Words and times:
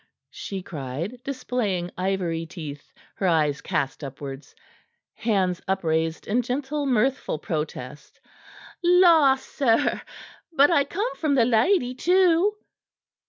she 0.31 0.63
cried, 0.63 1.21
displaying 1.23 1.91
ivory 1.95 2.43
teeth, 2.47 2.91
her 3.17 3.27
eyes 3.27 3.61
cast 3.61 4.03
upwards, 4.03 4.55
hands 5.13 5.61
upraised 5.67 6.25
in 6.25 6.41
gentle, 6.41 6.87
mirthful 6.87 7.37
protest. 7.37 8.19
"La, 8.83 9.35
sir! 9.35 10.01
But 10.53 10.71
I 10.71 10.85
come 10.85 11.15
from 11.17 11.35
the 11.35 11.45
lady, 11.45 11.93
too." 11.93 12.55